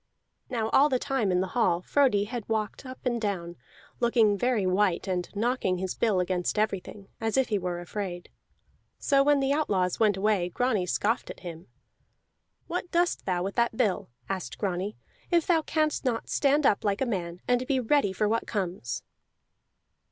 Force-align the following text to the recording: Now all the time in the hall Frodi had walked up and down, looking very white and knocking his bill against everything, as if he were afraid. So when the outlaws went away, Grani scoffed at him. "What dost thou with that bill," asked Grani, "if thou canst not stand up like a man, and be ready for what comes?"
Now 0.49 0.69
all 0.69 0.89
the 0.89 0.97
time 0.97 1.31
in 1.31 1.41
the 1.41 1.49
hall 1.53 1.79
Frodi 1.83 2.23
had 2.23 2.49
walked 2.49 2.87
up 2.87 2.97
and 3.05 3.21
down, 3.21 3.55
looking 3.99 4.35
very 4.35 4.65
white 4.65 5.07
and 5.07 5.29
knocking 5.35 5.77
his 5.77 5.93
bill 5.93 6.19
against 6.19 6.57
everything, 6.57 7.07
as 7.21 7.37
if 7.37 7.49
he 7.49 7.59
were 7.59 7.79
afraid. 7.79 8.31
So 8.97 9.21
when 9.21 9.39
the 9.39 9.53
outlaws 9.53 9.99
went 9.99 10.17
away, 10.17 10.49
Grani 10.49 10.87
scoffed 10.87 11.29
at 11.29 11.41
him. 11.41 11.67
"What 12.65 12.89
dost 12.89 13.27
thou 13.27 13.43
with 13.43 13.53
that 13.57 13.77
bill," 13.77 14.09
asked 14.27 14.57
Grani, 14.57 14.97
"if 15.29 15.45
thou 15.45 15.61
canst 15.61 16.03
not 16.03 16.29
stand 16.29 16.65
up 16.65 16.83
like 16.83 17.01
a 17.01 17.05
man, 17.05 17.39
and 17.47 17.67
be 17.67 17.79
ready 17.79 18.11
for 18.11 18.27
what 18.27 18.47
comes?" 18.47 19.03